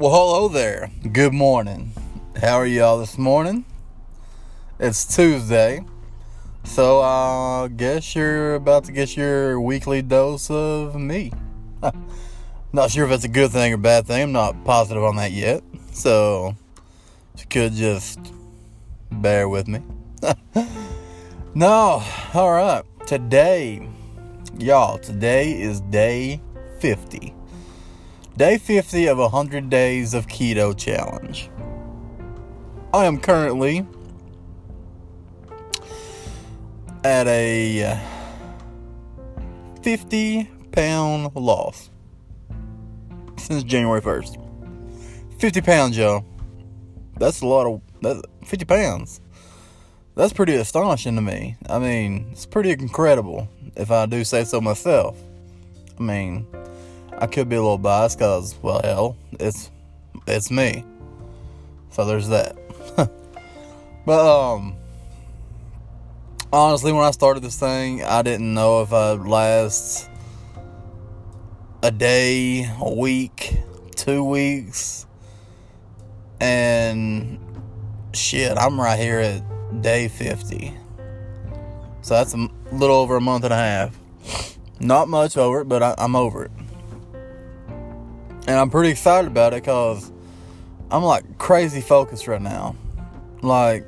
Well, 0.00 0.12
hello 0.12 0.48
there. 0.48 0.90
Good 1.12 1.34
morning. 1.34 1.92
How 2.40 2.54
are 2.54 2.66
y'all 2.66 3.00
this 3.00 3.18
morning? 3.18 3.66
It's 4.78 5.04
Tuesday. 5.04 5.84
So, 6.64 7.02
I 7.02 7.68
guess 7.68 8.16
you're 8.16 8.54
about 8.54 8.84
to 8.84 8.92
get 8.92 9.14
your 9.14 9.60
weekly 9.60 10.00
dose 10.00 10.50
of 10.50 10.94
me. 10.94 11.34
not 12.72 12.90
sure 12.90 13.04
if 13.04 13.10
that's 13.10 13.24
a 13.24 13.28
good 13.28 13.50
thing 13.50 13.74
or 13.74 13.76
bad 13.76 14.06
thing. 14.06 14.22
I'm 14.22 14.32
not 14.32 14.64
positive 14.64 15.04
on 15.04 15.16
that 15.16 15.32
yet. 15.32 15.62
So, 15.92 16.56
you 17.36 17.44
could 17.50 17.74
just 17.74 18.20
bear 19.12 19.50
with 19.50 19.68
me. 19.68 19.82
no, 21.54 22.02
all 22.32 22.52
right. 22.52 22.84
Today, 23.06 23.86
y'all, 24.58 24.96
today 24.96 25.60
is 25.60 25.82
day 25.82 26.40
50. 26.78 27.34
Day 28.36 28.58
50 28.58 29.06
of 29.08 29.18
100 29.18 29.68
days 29.68 30.14
of 30.14 30.26
keto 30.26 30.76
challenge. 30.76 31.50
I 32.94 33.04
am 33.04 33.18
currently 33.18 33.86
at 37.04 37.26
a 37.26 37.84
uh, 37.84 37.98
50 39.82 40.50
pound 40.72 41.34
loss 41.34 41.90
since 43.36 43.62
January 43.62 44.00
1st. 44.00 45.40
50 45.40 45.60
pounds, 45.62 45.96
y'all. 45.96 46.24
That's 47.18 47.40
a 47.42 47.46
lot 47.46 47.66
of 47.66 47.80
that's 48.00 48.22
50 48.46 48.64
pounds. 48.64 49.20
That's 50.14 50.32
pretty 50.32 50.54
astonishing 50.54 51.16
to 51.16 51.22
me. 51.22 51.56
I 51.68 51.78
mean, 51.78 52.28
it's 52.32 52.46
pretty 52.46 52.70
incredible 52.70 53.48
if 53.76 53.90
I 53.90 54.06
do 54.06 54.24
say 54.24 54.44
so 54.44 54.60
myself. 54.60 55.16
I 55.98 56.02
mean, 56.02 56.46
I 57.20 57.26
could 57.26 57.48
be 57.48 57.56
a 57.56 57.60
little 57.60 57.78
biased 57.78 58.18
because, 58.18 58.54
well, 58.62 58.80
hell, 58.82 59.16
it's 59.38 59.70
it's 60.26 60.50
me. 60.50 60.84
So 61.90 62.04
there's 62.04 62.28
that. 62.28 62.56
but 64.06 64.54
um, 64.54 64.76
honestly, 66.52 66.92
when 66.92 67.04
I 67.04 67.10
started 67.10 67.42
this 67.42 67.58
thing, 67.58 68.02
I 68.02 68.22
didn't 68.22 68.54
know 68.54 68.82
if 68.82 68.92
I'd 68.92 69.20
last 69.20 70.08
a 71.82 71.90
day, 71.90 72.70
a 72.80 72.94
week, 72.94 73.56
two 73.96 74.24
weeks, 74.24 75.06
and 76.40 77.38
shit, 78.12 78.56
I'm 78.56 78.80
right 78.80 78.98
here 78.98 79.20
at 79.20 79.82
day 79.82 80.08
50. 80.08 80.74
So 82.02 82.14
that's 82.14 82.34
a 82.34 82.48
little 82.72 82.96
over 82.96 83.16
a 83.16 83.20
month 83.20 83.44
and 83.44 83.52
a 83.52 83.56
half. 83.56 83.96
Not 84.80 85.08
much 85.08 85.36
over 85.36 85.60
it, 85.60 85.68
but 85.68 85.82
I, 85.82 85.94
am 85.98 86.16
over 86.16 86.44
it. 86.44 86.50
And 88.46 88.58
I'm 88.58 88.70
pretty 88.70 88.90
excited 88.90 89.28
about 89.28 89.52
it 89.52 89.62
because 89.62 90.10
I'm 90.90 91.02
like 91.02 91.38
crazy 91.38 91.80
focused 91.80 92.26
right 92.26 92.40
now. 92.40 92.74
Like, 93.42 93.84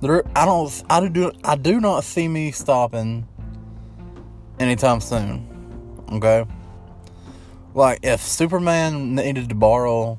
there, 0.00 0.24
I 0.34 0.44
don't, 0.44 0.82
I 0.88 1.06
do, 1.08 1.32
I 1.44 1.56
do 1.56 1.80
not 1.80 2.04
see 2.04 2.28
me 2.28 2.52
stopping 2.52 3.26
anytime 4.58 5.00
soon. 5.00 5.46
Okay. 6.12 6.46
Like, 7.74 8.00
if 8.02 8.22
Superman 8.22 9.14
needed 9.14 9.48
to 9.50 9.54
borrow 9.54 10.18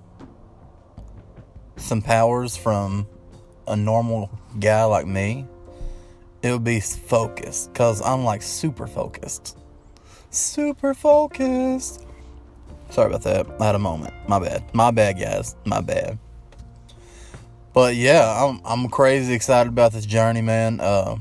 some 1.78 2.02
powers 2.02 2.56
from 2.56 3.08
a 3.68 3.76
normal 3.76 4.30
guy 4.60 4.84
like 4.84 5.08
me, 5.08 5.46
it 6.42 6.52
would 6.52 6.64
be 6.64 6.80
focused. 6.80 7.74
Because 7.74 8.02
I'm 8.02 8.24
like 8.24 8.42
super 8.42 8.88
focused. 8.88 9.58
Super 10.30 10.94
focused. 10.94 12.06
Sorry 12.90 13.08
about 13.08 13.24
that. 13.24 13.48
I 13.60 13.66
had 13.68 13.76
a 13.76 13.80
moment. 13.80 14.14
My 14.28 14.40
bad. 14.40 14.64
My 14.74 14.92
bad, 14.92 15.20
guys. 15.20 15.56
My 15.66 15.82
bad. 15.82 16.18
But 17.74 17.96
yeah, 17.96 18.44
I'm 18.44 18.62
I'm 18.66 18.90
crazy 18.90 19.34
excited 19.34 19.70
about 19.70 19.94
this 19.94 20.06
journey, 20.06 20.42
man. 20.42 20.80
Uh, 20.80 21.18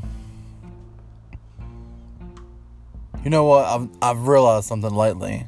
you 3.23 3.31
know 3.31 3.45
what? 3.45 3.67
I've 3.67 3.89
I've 4.01 4.27
realized 4.27 4.67
something 4.67 4.95
lately 4.95 5.47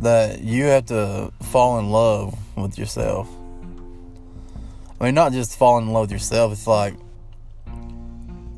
that 0.00 0.40
you 0.40 0.64
have 0.64 0.86
to 0.86 1.32
fall 1.42 1.78
in 1.78 1.90
love 1.90 2.36
with 2.56 2.78
yourself. 2.78 3.28
I 5.00 5.06
mean, 5.06 5.14
not 5.14 5.32
just 5.32 5.56
falling 5.56 5.86
in 5.86 5.92
love 5.92 6.02
with 6.02 6.12
yourself. 6.12 6.52
It's 6.52 6.66
like 6.66 6.94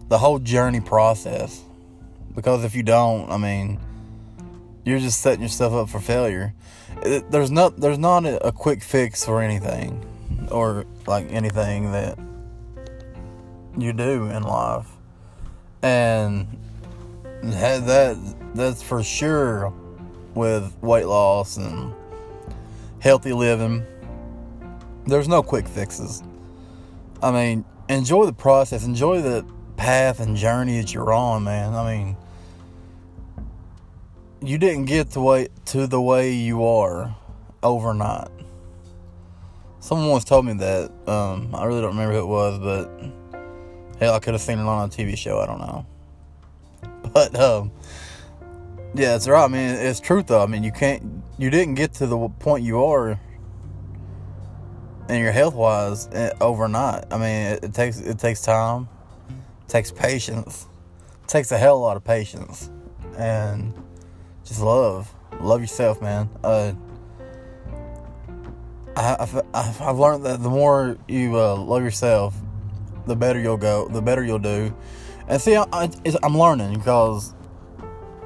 the 0.08 0.18
whole 0.18 0.38
journey 0.38 0.80
process. 0.80 1.62
Because 2.34 2.64
if 2.64 2.74
you 2.74 2.82
don't, 2.82 3.30
I 3.30 3.36
mean, 3.36 3.78
you're 4.84 4.98
just 4.98 5.20
setting 5.20 5.42
yourself 5.42 5.72
up 5.72 5.88
for 5.88 6.00
failure. 6.00 6.54
It, 7.02 7.30
there's 7.30 7.50
not 7.50 7.78
there's 7.78 7.98
not 7.98 8.24
a, 8.24 8.48
a 8.48 8.52
quick 8.52 8.82
fix 8.82 9.24
for 9.24 9.40
anything, 9.42 10.04
or 10.50 10.84
like 11.06 11.30
anything 11.30 11.92
that 11.92 12.18
you 13.76 13.92
do 13.92 14.26
in 14.26 14.42
life, 14.42 14.88
and 15.82 16.46
that, 17.42 17.86
that 17.86 18.36
that's 18.54 18.82
for 18.82 19.02
sure 19.02 19.72
with 20.34 20.76
weight 20.82 21.06
loss 21.06 21.56
and 21.56 21.94
healthy 23.00 23.32
living. 23.32 23.84
There's 25.06 25.28
no 25.28 25.42
quick 25.42 25.66
fixes. 25.66 26.22
I 27.22 27.30
mean, 27.30 27.64
enjoy 27.88 28.26
the 28.26 28.32
process, 28.32 28.84
enjoy 28.84 29.22
the 29.22 29.44
path 29.76 30.20
and 30.20 30.36
journey 30.36 30.80
that 30.80 30.94
you're 30.94 31.12
on, 31.12 31.44
man. 31.44 31.74
I 31.74 31.96
mean, 31.96 32.16
you 34.42 34.58
didn't 34.58 34.86
get 34.86 35.10
the 35.10 35.20
way 35.20 35.48
to 35.66 35.86
the 35.86 36.00
way 36.00 36.32
you 36.32 36.64
are 36.64 37.14
overnight. 37.62 38.28
Someone 39.80 40.08
once 40.08 40.24
told 40.24 40.46
me 40.46 40.54
that. 40.54 40.90
Um, 41.06 41.54
I 41.54 41.64
really 41.64 41.80
don't 41.80 41.90
remember 41.90 42.14
who 42.14 42.20
it 42.20 42.26
was, 42.26 42.58
but 42.58 43.40
hell, 43.98 44.14
I 44.14 44.18
could 44.18 44.34
have 44.34 44.40
seen 44.40 44.58
it 44.58 44.62
on 44.62 44.88
a 44.88 44.90
TV 44.90 45.16
show. 45.16 45.40
I 45.40 45.46
don't 45.46 45.60
know. 45.60 45.86
But 47.12 47.38
um, 47.38 47.72
yeah, 48.94 49.16
it's 49.16 49.28
right. 49.28 49.44
I 49.44 49.48
mean, 49.48 49.68
it's 49.68 50.00
truth 50.00 50.28
though. 50.28 50.42
I 50.42 50.46
mean, 50.46 50.62
you 50.62 50.72
can't, 50.72 51.22
you 51.36 51.50
didn't 51.50 51.74
get 51.74 51.92
to 51.94 52.06
the 52.06 52.28
point 52.28 52.64
you 52.64 52.82
are 52.84 53.20
and 55.08 55.20
your 55.20 55.32
health 55.32 55.54
wise 55.54 56.08
eh, 56.12 56.30
overnight. 56.40 57.04
I 57.10 57.18
mean, 57.18 57.46
it, 57.52 57.64
it, 57.64 57.74
takes 57.74 57.98
it 57.98 58.18
takes 58.18 58.40
time, 58.40 58.88
it 59.28 59.68
takes 59.68 59.90
patience, 59.90 60.68
it 61.22 61.28
takes 61.28 61.52
a 61.52 61.58
hell 61.58 61.74
of 61.74 61.80
a 61.80 61.84
lot 61.84 61.96
of 61.98 62.04
patience, 62.04 62.70
and 63.18 63.74
just 64.44 64.60
love, 64.60 65.12
love 65.40 65.60
yourself, 65.60 66.00
man. 66.00 66.28
Uh, 66.42 66.72
I, 68.96 69.02
have 69.02 69.44
I've 69.54 69.98
learned 69.98 70.24
that 70.26 70.42
the 70.42 70.50
more 70.50 70.98
you 71.08 71.38
uh, 71.38 71.56
love 71.56 71.82
yourself, 71.82 72.34
the 73.06 73.16
better 73.16 73.40
you'll 73.40 73.56
go, 73.56 73.88
the 73.88 74.02
better 74.02 74.22
you'll 74.22 74.38
do. 74.38 74.74
And 75.28 75.40
see, 75.40 75.56
I, 75.56 75.90
am 76.22 76.36
learning 76.36 76.74
because 76.74 77.34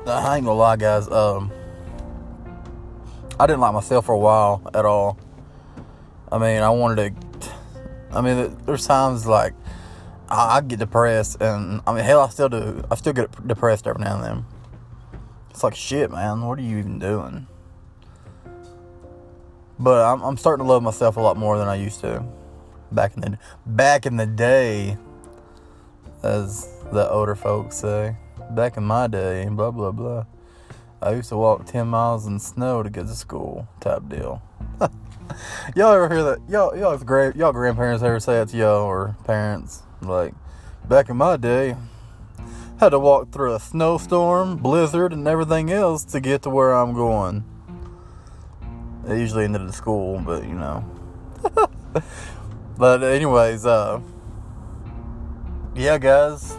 I 0.06 0.37
ain't 0.37 0.44
gonna 0.44 0.59
lie, 0.59 0.77
guys. 0.77 1.09
Um, 1.09 1.53
I 3.38 3.47
didn't 3.47 3.60
like 3.60 3.75
myself 3.75 4.06
for 4.06 4.12
a 4.12 4.19
while 4.19 4.62
at 4.75 4.84
all 4.84 5.19
I 6.31 6.38
mean, 6.38 6.62
I 6.62 6.71
wanted 6.71 7.15
to. 7.41 7.50
I 8.10 8.21
mean, 8.21 8.56
there's 8.66 8.87
times 8.87 9.27
like 9.27 9.54
I, 10.28 10.56
I 10.56 10.60
get 10.60 10.78
depressed, 10.78 11.41
and 11.41 11.81
I 11.87 11.94
mean, 11.94 12.04
hell, 12.04 12.21
I 12.21 12.28
still 12.28 12.48
do. 12.48 12.84
I 12.91 12.94
still 12.97 13.12
get 13.12 13.47
depressed 13.47 13.87
every 13.87 14.03
now 14.03 14.16
and 14.16 14.25
then. 14.25 14.44
It's 15.56 15.62
like 15.62 15.74
shit, 15.74 16.10
man. 16.10 16.42
What 16.42 16.58
are 16.58 16.62
you 16.62 16.76
even 16.76 16.98
doing? 16.98 17.46
But 19.78 20.04
I'm, 20.04 20.20
I'm 20.20 20.36
starting 20.36 20.66
to 20.66 20.70
love 20.70 20.82
myself 20.82 21.16
a 21.16 21.20
lot 21.20 21.38
more 21.38 21.56
than 21.56 21.66
I 21.66 21.76
used 21.76 22.00
to. 22.00 22.22
Back 22.92 23.14
in 23.14 23.22
the 23.22 23.38
back 23.64 24.04
in 24.04 24.18
the 24.18 24.26
day, 24.26 24.98
as 26.22 26.68
the 26.92 27.08
older 27.08 27.34
folks 27.34 27.76
say. 27.76 28.18
Back 28.50 28.76
in 28.76 28.84
my 28.84 29.06
day, 29.06 29.48
blah 29.50 29.70
blah 29.70 29.92
blah. 29.92 30.26
I 31.00 31.12
used 31.12 31.30
to 31.30 31.38
walk 31.38 31.64
ten 31.64 31.88
miles 31.88 32.26
in 32.26 32.38
snow 32.38 32.82
to 32.82 32.91
get 32.91 33.06
to 33.06 33.14
school, 33.14 33.66
type 33.80 34.06
deal. 34.10 34.42
y'all 35.74 35.91
ever 35.91 36.10
hear 36.10 36.22
that? 36.22 36.41
Y'all, 36.50 36.76
y'all, 36.76 36.98
great. 36.98 37.34
Y'all 37.34 37.52
grandparents 37.52 38.02
ever 38.02 38.20
say 38.20 38.34
that 38.34 38.48
to 38.50 38.59
y'all 38.59 38.82
or 38.82 39.16
parents? 39.24 39.84
Like, 40.02 40.34
back 40.86 41.09
in 41.09 41.16
my 41.16 41.38
day, 41.38 41.76
had 42.78 42.90
to 42.90 42.98
walk 42.98 43.32
through 43.32 43.54
a 43.54 43.60
snowstorm, 43.60 44.56
blizzard, 44.56 45.12
and 45.12 45.26
everything 45.26 45.70
else 45.70 46.04
to 46.04 46.20
get 46.20 46.42
to 46.42 46.50
where 46.50 46.72
I'm 46.72 46.94
going. 46.94 47.44
It 49.08 49.18
usually 49.18 49.44
ended 49.44 49.62
at 49.62 49.74
school, 49.74 50.20
but 50.20 50.44
you 50.44 50.54
know. 50.54 50.84
but 52.78 53.02
anyways, 53.02 53.66
uh, 53.66 54.00
yeah, 55.74 55.98
guys, 55.98 56.56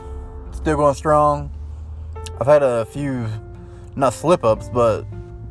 still 0.51 0.77
going 0.77 0.95
strong. 0.95 1.51
I've 2.39 2.47
had 2.47 2.63
a 2.63 2.85
few, 2.85 3.27
not 3.95 4.13
slip 4.13 4.43
ups, 4.43 4.69
but 4.69 5.03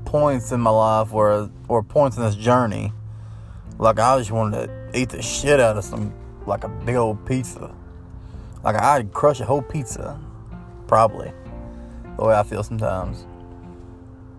points 0.05 0.53
in 0.53 0.61
my 0.61 0.71
life 0.71 1.13
where, 1.13 1.49
or 1.69 1.83
points 1.83 2.17
in 2.17 2.23
this 2.23 2.37
journey 2.37 2.93
like 3.79 3.99
I 3.99 4.19
just 4.19 4.31
wanted 4.31 4.67
to 4.67 4.99
eat 4.99 5.11
the 5.11 5.23
shit 5.23 5.61
out 5.61 5.77
of 5.77 5.85
some 5.85 6.13
like 6.47 6.65
a 6.65 6.69
big 6.69 6.97
old 6.97 7.25
pizza. 7.27 7.75
Like 8.63 8.77
I'd 8.77 9.13
crush 9.13 9.41
a 9.41 9.45
whole 9.45 9.63
pizza. 9.63 10.19
Probably. 10.87 11.33
The 12.17 12.25
way 12.25 12.35
I 12.35 12.43
feel 12.43 12.63
sometimes. 12.63 13.27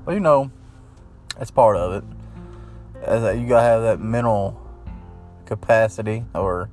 But 0.05 0.13
you 0.13 0.19
know, 0.19 0.51
it's 1.39 1.51
part 1.51 1.77
of 1.77 1.93
it. 1.93 2.03
as 3.03 3.23
a, 3.23 3.37
you 3.37 3.47
gotta 3.47 3.63
have 3.63 3.81
that 3.83 3.99
mental 3.99 4.59
capacity 5.45 6.23
or 6.33 6.69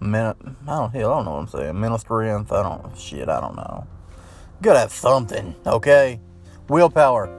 mental. 0.00 0.56
I 0.66 0.76
don't 0.76 0.92
hell, 0.92 1.12
I 1.12 1.16
don't 1.16 1.24
know 1.24 1.30
what 1.32 1.40
I'm 1.40 1.48
saying. 1.48 1.80
Mental 1.80 1.98
strength. 1.98 2.52
I 2.52 2.62
don't 2.62 2.98
shit. 2.98 3.28
I 3.28 3.40
don't 3.40 3.56
know. 3.56 3.86
You 4.10 4.64
gotta 4.64 4.80
have 4.80 4.92
something, 4.92 5.54
okay? 5.66 6.20
Willpower. 6.68 7.38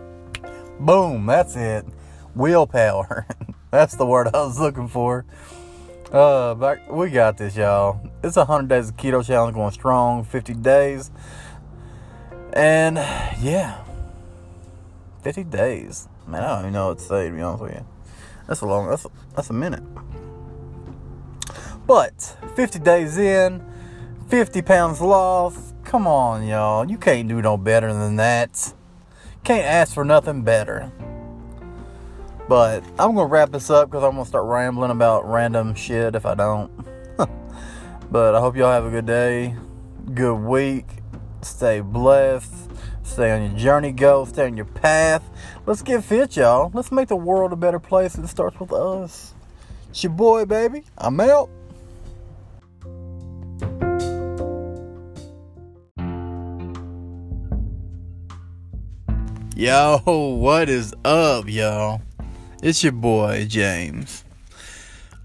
Boom. 0.79 1.25
That's 1.25 1.55
it. 1.55 1.85
Willpower. 2.35 3.25
that's 3.71 3.95
the 3.95 4.05
word 4.05 4.27
I 4.33 4.43
was 4.43 4.59
looking 4.59 4.87
for. 4.87 5.25
Uh, 6.13 6.53
back, 6.53 6.91
we 6.91 7.09
got 7.09 7.37
this, 7.37 7.55
y'all. 7.55 7.99
It's 8.23 8.37
a 8.37 8.45
100 8.45 8.67
days 8.69 8.89
of 8.89 8.97
keto 8.97 9.25
challenge 9.25 9.55
going 9.55 9.71
strong, 9.71 10.23
50 10.23 10.53
days. 10.53 11.09
And 12.53 12.97
yeah, 13.41 13.83
50 15.23 15.45
days. 15.45 16.07
Man, 16.27 16.43
I 16.43 16.49
don't 16.49 16.59
even 16.59 16.73
know 16.73 16.89
what 16.89 16.99
to 16.99 17.03
say, 17.03 17.29
to 17.29 17.35
be 17.35 17.41
honest 17.41 17.63
with 17.63 17.73
you. 17.73 17.85
That's 18.47 18.61
a 18.61 18.67
long, 18.67 18.91
that's 18.91 19.07
that's 19.35 19.49
a 19.49 19.53
minute. 19.53 19.81
But 21.87 22.37
50 22.55 22.77
days 22.77 23.17
in, 23.17 23.65
50 24.27 24.61
pounds 24.61 25.01
lost. 25.01 25.73
Come 25.83 26.05
on, 26.05 26.45
y'all. 26.45 26.87
You 26.87 26.99
can't 26.99 27.27
do 27.27 27.41
no 27.41 27.57
better 27.57 27.91
than 27.91 28.17
that. 28.17 28.75
Can't 29.43 29.65
ask 29.65 29.95
for 29.95 30.05
nothing 30.05 30.43
better. 30.43 30.91
But 32.47 32.83
I'm 32.99 33.15
gonna 33.15 33.25
wrap 33.25 33.51
this 33.51 33.69
up 33.69 33.89
because 33.89 34.03
I'm 34.03 34.11
gonna 34.11 34.25
start 34.25 34.45
rambling 34.45 34.91
about 34.91 35.29
random 35.29 35.75
shit 35.75 36.15
if 36.15 36.25
I 36.25 36.35
don't. 36.35 36.71
but 38.11 38.35
I 38.35 38.39
hope 38.39 38.57
y'all 38.57 38.71
have 38.71 38.85
a 38.85 38.89
good 38.89 39.05
day, 39.05 39.55
good 40.13 40.35
week. 40.35 40.85
Stay 41.41 41.79
blessed. 41.79 42.53
Stay 43.03 43.31
on 43.31 43.51
your 43.51 43.59
journey, 43.59 43.91
go. 43.91 44.25
Stay 44.25 44.45
on 44.45 44.57
your 44.57 44.65
path. 44.65 45.23
Let's 45.65 45.81
get 45.81 46.03
fit, 46.03 46.35
y'all. 46.35 46.71
Let's 46.73 46.91
make 46.91 47.09
the 47.09 47.15
world 47.15 47.53
a 47.53 47.55
better 47.55 47.79
place. 47.79 48.17
It 48.17 48.27
starts 48.27 48.59
with 48.59 48.73
us. 48.73 49.33
It's 49.89 50.03
your 50.03 50.11
boy, 50.11 50.45
baby. 50.45 50.83
I'm 50.97 51.19
out. 51.19 51.49
Yo, 59.55 60.01
what 60.39 60.67
is 60.67 60.93
up, 61.05 61.47
y'all? 61.47 62.01
It's 62.63 62.81
your 62.81 62.93
boy, 62.93 63.45
James. 63.49 64.23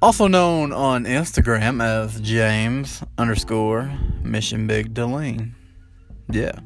Also 0.03 0.27
known 0.27 0.73
on 0.73 1.05
Instagram 1.05 1.81
as 1.81 2.21
James 2.21 3.01
underscore 3.17 3.97
Mission 4.25 4.67
Big 4.67 4.93
Deline. 4.93 5.55
Yeah. 6.29 6.59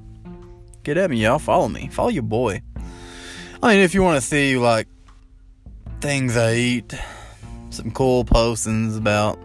Get 0.83 0.97
at 0.97 1.11
me, 1.11 1.19
y'all. 1.19 1.39
Follow 1.39 1.69
me. 1.69 1.91
Follow 1.93 2.09
your 2.09 2.23
boy. 2.23 2.63
I 3.63 3.75
mean, 3.75 3.81
if 3.83 3.93
you 3.93 4.03
want 4.03 4.19
to 4.19 4.27
see, 4.27 4.57
like, 4.57 4.89
things 6.01 6.39
I 6.39 6.55
eat, 6.55 6.95
some 7.69 7.91
cool 7.91 8.25
postings 8.25 8.97
about 8.97 9.39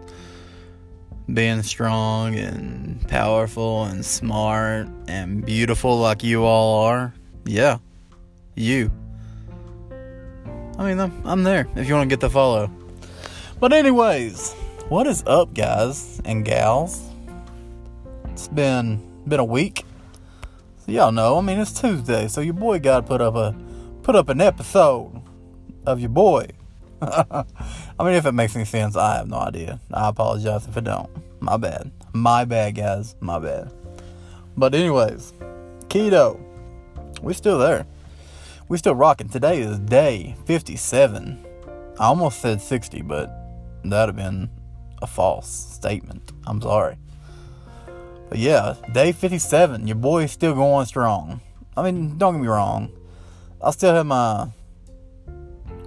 being 1.34 1.62
strong 1.62 2.36
and 2.36 3.06
powerful 3.06 3.84
and 3.84 4.02
smart 4.02 4.88
and 5.08 5.44
beautiful 5.44 5.98
like 5.98 6.24
you 6.24 6.44
all 6.44 6.86
are, 6.86 7.12
yeah, 7.44 7.76
you. 8.54 8.90
I 10.78 10.84
mean, 10.84 11.00
I'm, 11.00 11.26
I'm 11.26 11.42
there 11.42 11.66
if 11.74 11.88
you 11.88 11.94
want 11.94 12.08
to 12.08 12.12
get 12.12 12.20
the 12.20 12.30
follow. 12.30 12.70
But, 13.58 13.72
anyways, 13.72 14.52
what 14.88 15.08
is 15.08 15.24
up, 15.26 15.52
guys 15.52 16.20
and 16.24 16.44
gals? 16.44 17.02
It's 18.26 18.46
been 18.46 19.02
been 19.26 19.40
a 19.40 19.44
week. 19.44 19.84
So 20.78 20.92
y'all 20.92 21.10
know, 21.10 21.36
I 21.36 21.40
mean, 21.40 21.58
it's 21.58 21.78
Tuesday, 21.78 22.28
so 22.28 22.40
your 22.40 22.54
boy 22.54 22.78
got 22.78 23.06
put 23.06 23.20
up 23.20 23.34
a 23.34 23.54
put 24.04 24.14
up 24.14 24.28
an 24.28 24.40
episode 24.40 25.20
of 25.84 25.98
your 25.98 26.08
boy. 26.10 26.46
I 27.02 27.44
mean, 27.98 28.14
if 28.14 28.26
it 28.26 28.32
makes 28.32 28.54
any 28.54 28.64
sense, 28.64 28.96
I 28.96 29.16
have 29.16 29.28
no 29.28 29.38
idea. 29.38 29.80
I 29.92 30.08
apologize 30.08 30.66
if 30.68 30.76
it 30.76 30.84
don't. 30.84 31.10
My 31.40 31.56
bad. 31.56 31.90
My 32.12 32.44
bad, 32.44 32.76
guys. 32.76 33.16
My 33.20 33.40
bad. 33.40 33.72
But 34.56 34.76
anyways, 34.76 35.32
keto. 35.88 36.40
We're 37.20 37.32
still 37.34 37.58
there 37.58 37.84
we 38.68 38.76
still 38.76 38.94
rocking. 38.94 39.28
Today 39.28 39.60
is 39.60 39.78
day 39.78 40.36
57. 40.44 41.46
I 41.98 42.04
almost 42.04 42.40
said 42.40 42.60
60, 42.60 43.02
but 43.02 43.30
that'd 43.82 44.14
have 44.14 44.16
been 44.16 44.50
a 45.00 45.06
false 45.06 45.48
statement. 45.48 46.32
I'm 46.46 46.60
sorry. 46.60 46.98
But 48.28 48.38
yeah, 48.38 48.74
day 48.92 49.12
57. 49.12 49.86
Your 49.86 49.96
boy's 49.96 50.32
still 50.32 50.54
going 50.54 50.84
strong. 50.84 51.40
I 51.76 51.82
mean, 51.82 52.18
don't 52.18 52.34
get 52.34 52.42
me 52.42 52.48
wrong. 52.48 52.92
I 53.62 53.70
still 53.70 53.94
have 53.94 54.06
my 54.06 54.48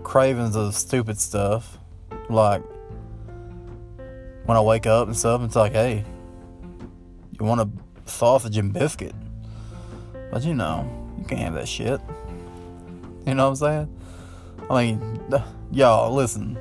cravings 0.04 0.56
of 0.56 0.74
stupid 0.74 1.19
stuff. 1.19 1.78
Like, 2.30 2.63
when 4.45 4.57
I 4.57 4.62
wake 4.62 4.88
up 4.88 5.07
and 5.07 5.16
stuff, 5.16 5.44
it's 5.44 5.56
like, 5.56 5.74
hey, 5.74 6.04
you 7.39 7.45
want 7.45 7.62
a 7.62 7.69
sausage 8.10 8.57
and 8.57 8.74
biscuit? 8.74 9.13
But 10.31 10.44
you 10.44 10.56
know, 10.56 10.89
you 11.19 11.25
can't 11.25 11.42
have 11.42 11.54
that 11.54 11.68
shit. 11.68 12.01
You 13.25 13.35
know 13.35 13.50
what 13.50 13.62
I'm 13.62 13.88
saying? 13.88 14.01
I 14.69 14.85
mean, 14.85 15.21
y'all, 15.71 16.13
listen. 16.13 16.57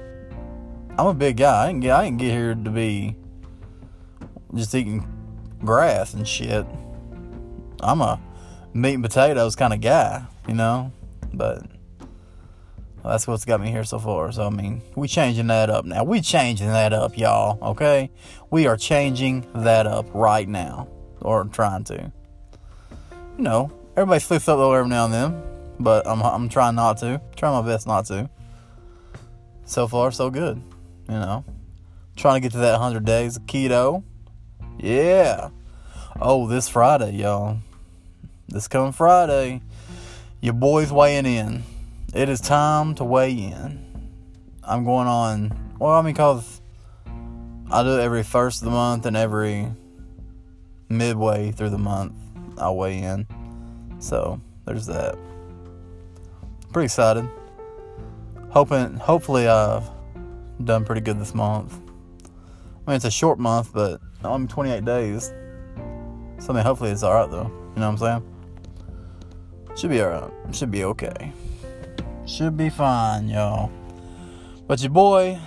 I'm 0.99 1.07
a 1.07 1.15
big 1.15 1.39
guy. 1.39 1.67
I 1.67 1.69
ain't 1.69 1.81
get, 1.81 1.93
I 1.93 2.05
ain't 2.05 2.19
get 2.19 2.31
here 2.31 2.55
to 2.55 2.71
be 2.71 3.17
just 4.55 4.75
eating 4.75 5.07
grass 5.65 6.13
and 6.15 6.27
shit. 6.27 6.67
I'm 7.81 8.03
a 8.03 8.21
meat 8.75 8.95
and 8.95 9.03
potatoes 9.03 9.57
kind 9.57 9.73
of 9.73 9.81
guy, 9.81 10.25
you 10.47 10.55
know? 10.55 10.93
But 11.33 11.65
that's 13.03 13.27
what's 13.27 13.45
got 13.45 13.61
me 13.61 13.71
here 13.71 13.85
so 13.85 13.99
far. 13.99 14.31
So, 14.33 14.47
I 14.47 14.51
mean, 14.51 14.83
we 14.95 15.09
changing 15.09 15.47
that 15.47 15.71
up 15.71 15.85
now. 15.85 16.05
We 16.05 16.21
changing 16.21 16.69
that 16.69 16.93
up, 16.93 17.17
y'all, 17.17 17.59
okay? 17.71 18.11
We 18.51 18.67
are 18.67 18.77
changing 18.77 19.47
that 19.55 19.87
up 19.87 20.07
right 20.13 20.49
now. 20.49 20.89
Or 21.23 21.45
trying 21.45 21.85
to. 21.85 22.13
You 23.37 23.45
know, 23.45 23.73
everybody 23.97 24.21
slips 24.21 24.49
up 24.49 24.59
though 24.59 24.73
every 24.75 24.89
now 24.89 25.05
and 25.05 25.15
then 25.15 25.50
but 25.81 26.07
I'm 26.07 26.23
I'm 26.23 26.49
trying 26.49 26.75
not 26.75 26.99
to. 26.99 27.21
Trying 27.35 27.65
my 27.65 27.69
best 27.69 27.87
not 27.87 28.07
to. 28.07 28.29
So 29.65 29.89
far, 29.89 30.13
so 30.13 30.31
good. 30.31 30.63
You 31.09 31.15
know, 31.15 31.45
trying 32.17 32.41
to 32.41 32.41
get 32.41 32.53
to 32.53 32.59
that 32.59 32.73
100 32.73 33.05
days 33.05 33.37
of 33.37 33.47
keto. 33.47 34.05
Yeah. 34.79 35.49
Oh, 36.21 36.47
this 36.47 36.69
Friday, 36.69 37.13
y'all. 37.13 37.59
This 38.49 38.69
coming 38.69 38.93
Friday, 38.93 39.63
your 40.41 40.55
boy's 40.55 40.93
weighing 40.93 41.27
in. 41.27 41.63
It 42.15 42.29
is 42.29 42.41
time 42.41 42.95
to 42.97 43.05
weigh 43.05 43.33
in. 43.33 44.11
I'm 44.63 44.85
going 44.85 45.09
on. 45.09 45.75
Well, 45.79 45.93
I 45.93 46.03
mean, 46.03 46.15
cause 46.15 46.61
I 47.71 47.83
do 47.83 47.99
it 47.99 48.03
every 48.03 48.23
first 48.23 48.61
of 48.61 48.67
the 48.67 48.73
month 48.73 49.07
and 49.07 49.17
every 49.17 49.69
midway 50.89 51.53
through 51.53 51.71
the 51.71 51.79
month. 51.79 52.15
I 52.59 52.71
weigh 52.71 52.99
in. 52.99 53.27
So 54.01 54.41
there's 54.67 54.87
that 54.87 55.17
pretty 56.73 56.87
excited. 56.87 57.29
Hoping, 58.51 58.95
hopefully, 58.95 59.49
I've 59.49 59.89
done 60.65 60.85
pretty 60.85 61.01
good 61.01 61.19
this 61.19 61.35
month. 61.35 61.79
I 62.25 62.91
mean, 62.91 62.97
it's 62.97 63.05
a 63.05 63.11
short 63.11 63.39
month, 63.39 63.73
but 63.73 64.01
I'm 64.23 64.49
28 64.49 64.85
days. 64.85 65.33
So, 66.39 66.51
I 66.51 66.53
mean, 66.55 66.65
hopefully 66.65 66.91
it's 66.91 67.03
alright, 67.03 67.31
though. 67.31 67.45
You 67.75 67.81
know 67.81 67.91
what 67.91 68.03
I'm 68.03 68.23
saying? 68.23 69.77
Should 69.77 69.91
be 69.91 70.03
alright. 70.03 70.33
Should 70.53 70.71
be 70.71 70.85
okay. 70.85 71.33
Should 72.27 72.57
be 72.57 72.71
fine, 72.71 73.29
y'all. 73.29 73.71
But 74.67 74.81
your 74.81 74.91
boy 74.91 75.39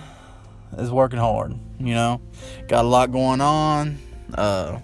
is 0.78 0.90
working 0.90 1.18
hard, 1.18 1.54
you 1.78 1.94
know? 1.94 2.20
Got 2.68 2.84
a 2.84 2.88
lot 2.88 3.12
going 3.12 3.40
on. 3.40 3.98
Uh, 4.32 4.80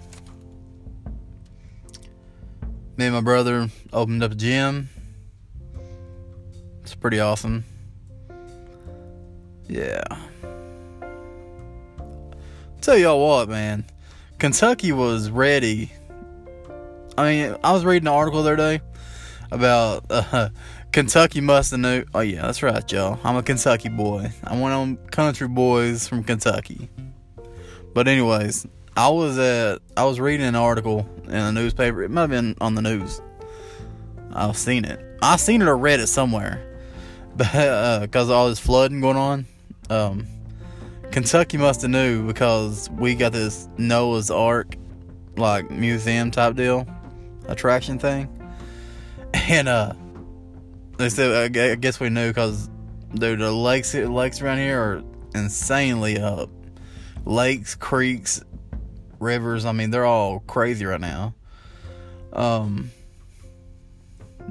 me 2.97 3.05
and 3.05 3.15
my 3.15 3.21
brother 3.21 3.67
opened 3.91 4.23
up 4.23 4.31
a 4.31 4.35
gym 4.35 4.89
it's 6.91 6.99
pretty 6.99 7.21
awesome. 7.21 7.63
Yeah. 9.69 10.03
Tell 12.81 12.97
y'all 12.97 13.25
what, 13.25 13.47
man. 13.47 13.85
Kentucky 14.39 14.91
was 14.91 15.29
ready. 15.29 15.93
I 17.17 17.29
mean, 17.29 17.55
I 17.63 17.71
was 17.71 17.85
reading 17.85 18.07
an 18.07 18.13
article 18.13 18.43
the 18.43 18.51
other 18.51 18.57
day 18.57 18.81
about 19.51 20.05
uh, 20.09 20.49
Kentucky 20.91 21.39
must 21.39 21.71
have 21.71 21.79
knew. 21.79 22.03
Oh 22.13 22.19
yeah, 22.19 22.41
that's 22.41 22.61
right, 22.61 22.91
y'all. 22.91 23.17
I'm 23.23 23.37
a 23.37 23.43
Kentucky 23.43 23.87
boy. 23.87 24.29
I'm 24.43 24.59
one 24.59 24.73
of 24.73 24.79
them 24.81 24.97
country 25.11 25.47
boys 25.47 26.09
from 26.09 26.25
Kentucky. 26.25 26.89
But 27.93 28.09
anyways, 28.09 28.67
I 28.97 29.07
was 29.07 29.39
at 29.39 29.79
I 29.95 30.03
was 30.03 30.19
reading 30.19 30.45
an 30.45 30.55
article 30.55 31.07
in 31.23 31.35
a 31.35 31.53
newspaper. 31.53 32.03
It 32.03 32.11
might 32.11 32.21
have 32.21 32.31
been 32.31 32.57
on 32.59 32.75
the 32.75 32.81
news. 32.81 33.21
I've 34.33 34.57
seen 34.57 34.83
it. 34.83 34.99
I've 35.21 35.39
seen 35.39 35.61
it 35.61 35.69
or 35.69 35.77
read 35.77 36.01
it 36.01 36.07
somewhere 36.07 36.67
because 37.37 38.29
uh, 38.29 38.33
all 38.33 38.49
this 38.49 38.59
flooding 38.59 39.01
going 39.01 39.17
on. 39.17 39.45
Um, 39.89 40.27
Kentucky 41.11 41.57
must 41.57 41.81
have 41.81 41.91
knew 41.91 42.25
because 42.25 42.89
we 42.91 43.15
got 43.15 43.33
this 43.33 43.67
Noah's 43.77 44.31
Ark 44.31 44.77
like 45.37 45.69
museum 45.69 46.31
type 46.31 46.55
deal 46.55 46.87
attraction 47.47 47.99
thing, 47.99 48.29
and 49.33 49.67
uh, 49.67 49.93
they 50.97 51.09
said 51.09 51.55
I 51.55 51.75
guess 51.75 51.99
we 51.99 52.09
knew 52.09 52.29
because 52.29 52.69
dude, 53.13 53.39
the 53.39 53.51
lakes 53.51 53.93
lakes 53.93 54.41
around 54.41 54.59
here 54.59 54.79
are 54.79 55.03
insanely 55.35 56.19
up. 56.19 56.49
Lakes, 57.25 57.75
creeks, 57.75 58.43
rivers. 59.19 59.65
I 59.65 59.71
mean, 59.73 59.91
they're 59.91 60.05
all 60.05 60.39
crazy 60.39 60.85
right 60.85 60.99
now. 60.99 61.35
Um, 62.33 62.91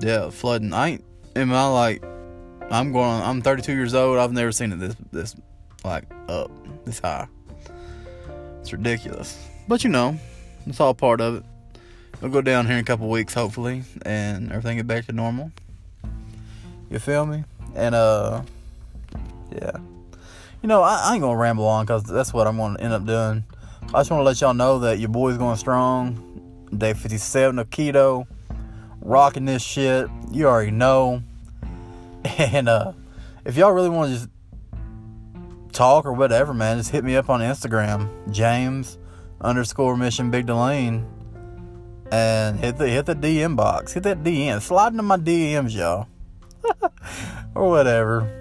yeah, 0.00 0.30
flooding. 0.30 0.72
I 0.72 0.88
ain't 0.88 1.04
in 1.34 1.48
my 1.48 1.66
like. 1.66 2.04
I'm 2.70 2.92
going. 2.92 3.22
I'm 3.22 3.42
32 3.42 3.72
years 3.72 3.94
old. 3.94 4.18
I've 4.18 4.32
never 4.32 4.52
seen 4.52 4.72
it 4.72 4.78
this 4.78 4.96
this 5.12 5.36
like 5.84 6.04
up 6.28 6.50
this 6.84 7.00
high. 7.00 7.26
It's 8.60 8.72
ridiculous. 8.72 9.48
But 9.66 9.84
you 9.84 9.90
know, 9.90 10.18
it's 10.66 10.80
all 10.80 10.94
part 10.94 11.20
of 11.20 11.36
it. 11.36 11.44
We'll 12.20 12.30
go 12.30 12.42
down 12.42 12.66
here 12.66 12.74
in 12.74 12.80
a 12.80 12.84
couple 12.84 13.08
weeks, 13.08 13.34
hopefully, 13.34 13.82
and 14.02 14.50
everything 14.50 14.76
get 14.76 14.86
back 14.86 15.06
to 15.06 15.12
normal. 15.12 15.50
You 16.90 16.98
feel 16.98 17.24
me? 17.24 17.44
And 17.74 17.94
uh, 17.94 18.42
yeah. 19.52 19.76
You 20.62 20.68
know, 20.68 20.82
I, 20.82 21.00
I 21.04 21.14
ain't 21.14 21.22
gonna 21.22 21.38
ramble 21.38 21.66
on 21.66 21.86
because 21.86 22.04
that's 22.04 22.34
what 22.34 22.46
I'm 22.46 22.56
gonna 22.56 22.78
end 22.78 22.92
up 22.92 23.06
doing. 23.06 23.44
I 23.82 24.00
just 24.00 24.10
want 24.10 24.20
to 24.20 24.24
let 24.24 24.40
y'all 24.40 24.54
know 24.54 24.78
that 24.80 24.98
your 24.98 25.08
boy's 25.08 25.38
going 25.38 25.56
strong. 25.56 26.26
Day 26.76 26.92
57 26.92 27.58
of 27.58 27.70
keto, 27.70 28.26
rocking 29.00 29.46
this 29.46 29.62
shit. 29.62 30.08
You 30.30 30.46
already 30.46 30.70
know. 30.70 31.22
And 32.38 32.68
uh, 32.68 32.92
if 33.44 33.56
y'all 33.56 33.72
really 33.72 33.88
want 33.88 34.12
to 34.12 34.16
just 34.18 34.28
talk 35.72 36.04
or 36.04 36.12
whatever, 36.12 36.52
man, 36.52 36.78
just 36.78 36.90
hit 36.90 37.04
me 37.04 37.16
up 37.16 37.30
on 37.30 37.40
Instagram, 37.40 38.08
James 38.30 38.98
underscore 39.40 39.96
Mission 39.96 40.30
Big 40.30 40.46
Delane, 40.46 41.06
and 42.12 42.58
hit 42.58 42.76
the 42.76 42.88
hit 42.88 43.06
the 43.06 43.14
DM 43.14 43.56
box, 43.56 43.92
hit 43.92 44.02
that 44.02 44.22
DM, 44.22 44.60
slide 44.60 44.92
into 44.92 45.02
my 45.02 45.16
DMs, 45.16 45.74
y'all, 45.74 46.08
or 47.54 47.68
whatever. 47.68 48.36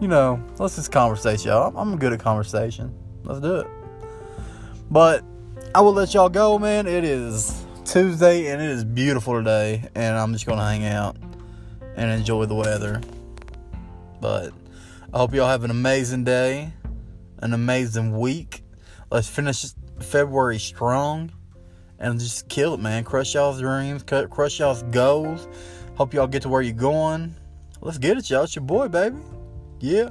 You 0.00 0.08
know, 0.08 0.42
let's 0.58 0.76
just 0.76 0.90
conversate, 0.90 1.44
y'all. 1.44 1.76
I'm 1.76 1.98
good 1.98 2.12
at 2.12 2.20
conversation. 2.20 2.92
Let's 3.24 3.40
do 3.40 3.56
it. 3.56 3.66
But 4.90 5.24
I 5.74 5.80
will 5.80 5.92
let 5.92 6.14
y'all 6.14 6.28
go, 6.28 6.58
man. 6.58 6.86
It 6.86 7.04
is 7.04 7.64
Tuesday 7.84 8.48
and 8.48 8.60
it 8.60 8.70
is 8.70 8.84
beautiful 8.84 9.34
today, 9.34 9.88
and 9.94 10.16
I'm 10.16 10.32
just 10.32 10.46
gonna 10.46 10.64
hang 10.64 10.84
out 10.84 11.16
and 11.96 12.10
enjoy 12.10 12.46
the 12.46 12.54
weather. 12.54 13.00
But 14.20 14.52
I 15.12 15.18
hope 15.18 15.34
y'all 15.34 15.48
have 15.48 15.64
an 15.64 15.70
amazing 15.70 16.24
day, 16.24 16.72
an 17.38 17.52
amazing 17.52 18.18
week. 18.18 18.62
Let's 19.10 19.28
finish 19.28 19.66
February 20.00 20.58
strong 20.58 21.30
and 21.98 22.18
just 22.18 22.48
kill 22.48 22.74
it, 22.74 22.80
man. 22.80 23.04
Crush 23.04 23.34
y'all's 23.34 23.60
dreams, 23.60 24.02
crush 24.02 24.58
y'all's 24.58 24.82
goals. 24.84 25.48
Hope 25.96 26.14
y'all 26.14 26.26
get 26.26 26.42
to 26.42 26.48
where 26.48 26.62
you're 26.62 26.72
going. 26.72 27.34
Let's 27.80 27.98
get 27.98 28.18
it, 28.18 28.28
y'all. 28.30 28.44
It's 28.44 28.56
your 28.56 28.64
boy, 28.64 28.88
baby. 28.88 29.18
Yeah. 29.80 30.10